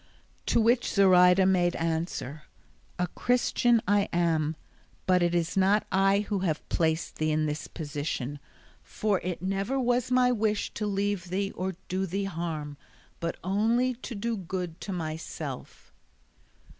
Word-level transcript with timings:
To 0.47 0.59
which 0.59 0.91
Zoraida 0.91 1.45
made 1.45 1.75
answer, 1.75 2.41
"A 2.97 3.05
Christian 3.09 3.83
I 3.87 4.09
am, 4.11 4.55
but 5.05 5.21
it 5.21 5.35
is 5.35 5.55
not 5.55 5.85
I 5.91 6.21
who 6.21 6.39
have 6.39 6.67
placed 6.69 7.17
thee 7.17 7.29
in 7.31 7.45
this 7.45 7.67
position, 7.67 8.39
for 8.81 9.19
it 9.23 9.43
never 9.43 9.79
was 9.79 10.09
my 10.09 10.31
wish 10.31 10.73
to 10.73 10.87
leave 10.87 11.29
thee 11.29 11.51
or 11.51 11.75
do 11.87 12.07
thee 12.07 12.23
harm, 12.23 12.77
but 13.19 13.37
only 13.43 13.93
to 13.93 14.15
do 14.15 14.35
good 14.35 14.81
to 14.81 14.91
myself." 14.91 15.93